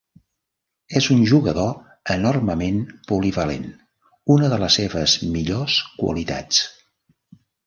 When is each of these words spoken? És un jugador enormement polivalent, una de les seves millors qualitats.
És 0.99 1.09
un 1.15 1.19
jugador 1.31 1.67
enormement 2.15 2.79
polivalent, 3.11 3.69
una 4.37 4.51
de 4.55 4.59
les 4.65 4.79
seves 4.83 5.15
millors 5.37 5.77
qualitats. 6.01 6.65